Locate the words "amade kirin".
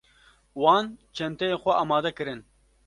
1.81-2.41